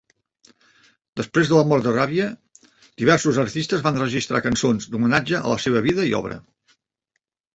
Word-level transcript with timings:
Després 1.19 1.49
de 1.51 1.57
la 1.59 1.65
mort 1.71 1.83
de 1.87 1.91
Rabie, 1.97 2.29
diversos 3.03 3.37
artistes 3.45 3.85
van 3.89 4.01
registrar 4.03 4.43
cançons 4.47 4.89
d'homenatge 4.95 5.37
a 5.43 5.55
la 5.55 5.59
seva 5.67 5.83
vida 5.89 6.07
i 6.13 6.17
obra. 6.21 6.39